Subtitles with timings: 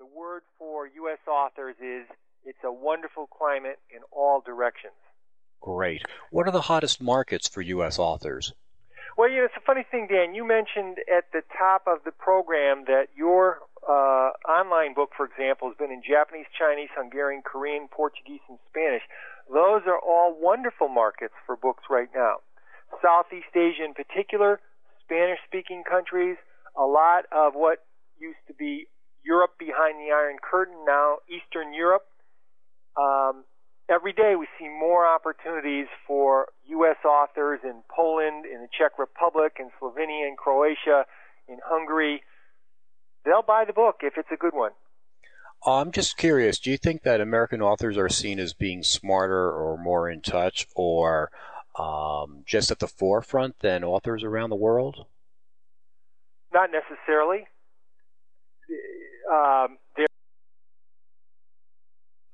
[0.00, 1.18] the word for U.S.
[1.28, 2.06] authors is
[2.46, 4.96] it's a wonderful climate in all directions.
[5.60, 6.02] Great.
[6.30, 7.98] What are the hottest markets for U.S.
[7.98, 8.54] authors?
[9.18, 10.34] Well, you know, it's a funny thing, Dan.
[10.34, 15.68] You mentioned at the top of the program that your uh, online book, for example,
[15.68, 19.02] has been in Japanese, Chinese, Hungarian, Korean, Portuguese, and Spanish.
[19.52, 22.36] Those are all wonderful markets for books right now.
[23.02, 24.60] Southeast Asia in particular,
[25.04, 26.38] Spanish speaking countries,
[26.74, 27.84] a lot of what
[28.18, 28.86] used to be
[29.22, 32.06] Europe behind the Iron Curtain, now Eastern Europe.
[32.96, 33.44] Um,
[33.88, 36.96] every day we see more opportunities for U.S.
[37.04, 41.04] authors in Poland, in the Czech Republic, in Slovenia, in Croatia,
[41.48, 42.22] in Hungary.
[43.24, 44.72] They'll buy the book if it's a good one.
[45.66, 46.58] I'm just curious.
[46.58, 50.66] Do you think that American authors are seen as being smarter or more in touch,
[50.74, 51.30] or
[51.78, 55.04] um, just at the forefront than authors around the world?
[56.52, 57.46] Not necessarily.
[59.30, 60.06] Um, there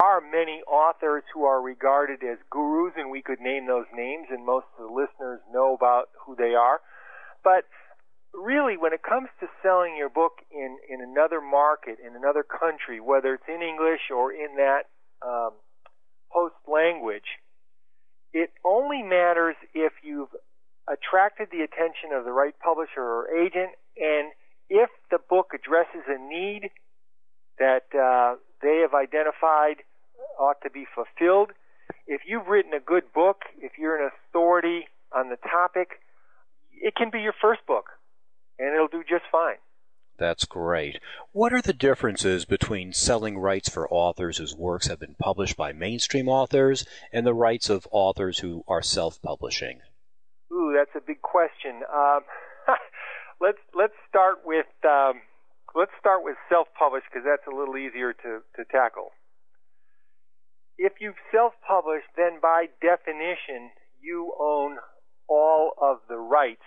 [0.00, 4.44] are many authors who are regarded as gurus, and we could name those names, and
[4.44, 6.80] most of the listeners know about who they are.
[7.42, 7.64] But
[8.34, 13.00] really, when it comes to selling your book in, in another market, in another country,
[13.00, 14.90] whether it's in English or in that
[15.24, 15.52] um,
[16.28, 17.38] host language,
[18.32, 20.34] it only matters if you've
[20.90, 24.32] attracted the attention of the right publisher or agent, and
[24.68, 26.70] if the book addresses a need
[27.58, 29.82] that uh, they have identified
[30.38, 31.50] ought to be fulfilled.
[32.06, 36.00] If you've written a good book, if you're an authority on the topic,
[36.72, 37.86] it can be your first book,
[38.58, 39.56] and it'll do just fine.
[40.16, 41.00] That's great.
[41.32, 45.72] What are the differences between selling rights for authors whose works have been published by
[45.72, 49.80] mainstream authors and the rights of authors who are self-publishing?
[50.52, 51.82] Ooh, that's a big question.
[51.92, 52.20] Um,
[53.40, 55.20] let's let's start with um,
[55.74, 59.10] let's start with self-published because that's a little easier to, to tackle.
[60.76, 63.70] If you've self-published, then by definition
[64.02, 64.78] you own
[65.28, 66.66] all of the rights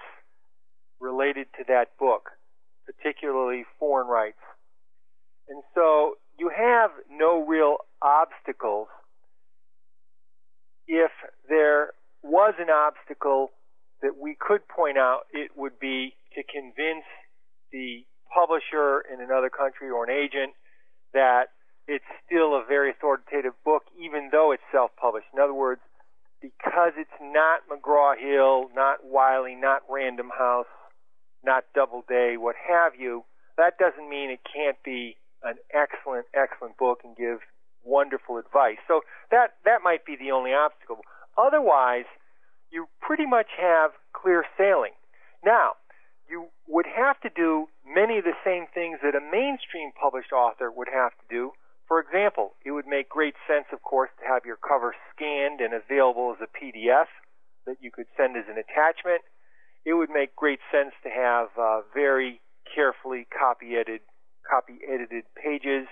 [0.99, 2.31] related to that book
[2.87, 4.39] particularly foreign rights.
[5.49, 8.87] And so you have no real obstacles.
[10.87, 11.11] If
[11.49, 11.91] there
[12.23, 13.51] was an obstacle
[14.01, 17.05] that we could point out, it would be to convince
[17.73, 20.53] the publisher in another country or an agent
[21.13, 21.49] that
[21.87, 25.27] it's still a very authoritative book, even though it's self published.
[25.33, 25.81] In other words,
[26.41, 30.69] because it's not McGraw Hill, not Wiley, not Random House,
[31.43, 33.23] not Doubleday, what have you,
[33.57, 37.39] that doesn't mean it can't be an excellent, excellent book and give
[37.83, 38.77] wonderful advice.
[38.87, 41.01] So that that might be the only obstacle.
[41.37, 42.05] Otherwise,
[42.69, 44.91] you pretty much have clear sailing.
[45.43, 45.73] Now,
[46.29, 50.71] you would have to do many of the same things that a mainstream published author
[50.71, 51.51] would have to do.
[51.87, 55.73] For example, it would make great sense, of course, to have your cover scanned and
[55.73, 57.07] available as a PDF
[57.65, 59.21] that you could send as an attachment
[59.87, 62.41] it would make great sense to have uh, very
[62.75, 64.01] carefully copy edited
[64.43, 65.87] copy edited pages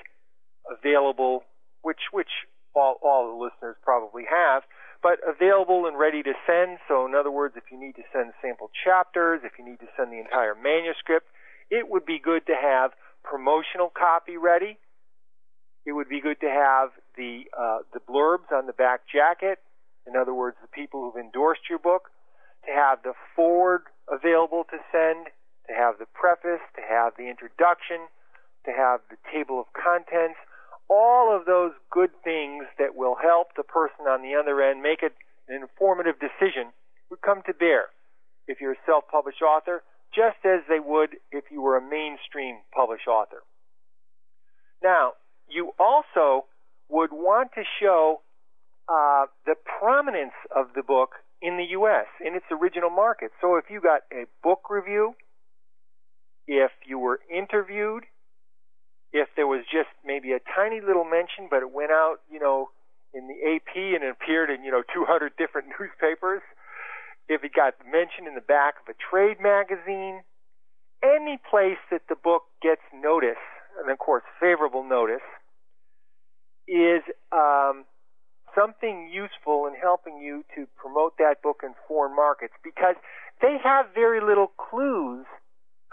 [0.67, 1.43] available,
[1.81, 2.43] which which
[2.75, 4.63] all, all the listeners probably have,
[5.05, 6.79] but available and ready to send.
[6.87, 9.89] So, in other words, if you need to send sample chapters, if you need to
[9.95, 11.29] send the entire manuscript,
[11.69, 12.89] it would be good to have
[13.21, 14.79] promotional copy ready.
[15.85, 19.59] It would be good to have the uh, the blurbs on the back jacket.
[20.09, 22.09] In other words, the people who've endorsed your book
[22.65, 25.29] to have the foreword available to send,
[25.69, 28.09] to have the preface, to have the introduction,
[28.65, 30.41] to have the table of contents,
[30.89, 35.01] all of those good things that will help the person on the other end make
[35.01, 35.13] it
[35.47, 36.71] an informative decision
[37.09, 37.89] would come to bear
[38.47, 39.81] if you're a self-published author,
[40.13, 43.41] just as they would if you were a mainstream published author.
[44.83, 45.13] Now,
[45.49, 46.45] you also
[46.89, 48.21] would want to show
[48.87, 52.05] uh, the prominence of the book in the U.S.
[52.25, 53.31] in its original market.
[53.41, 55.15] So if you got a book review,
[56.47, 58.03] if you were interviewed,
[59.11, 62.69] if there was just maybe a tiny little mention, but it went out, you know,
[63.13, 66.41] in the AP and it appeared in, you know, 200 different newspapers,
[67.27, 70.21] if it got mentioned in the back of a trade magazine,
[71.03, 73.41] any place that the book gets notice,
[73.81, 75.25] and of course favorable notice,
[76.67, 77.01] is
[77.31, 77.85] um,
[78.53, 82.95] something useful in helping you to promote that book in foreign markets because
[83.41, 85.25] they have very little clues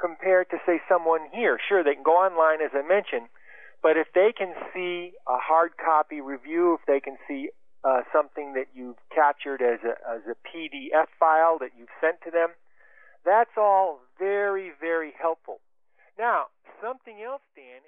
[0.00, 1.58] compared to say someone here.
[1.68, 3.28] Sure, they can go online as I mentioned,
[3.82, 7.50] but if they can see a hard copy review, if they can see
[7.84, 12.30] uh, something that you've captured as a, as a PDF file that you've sent to
[12.30, 12.50] them,
[13.24, 15.58] that's all very, very helpful.
[16.18, 16.46] Now,
[16.80, 17.82] something else, Dan,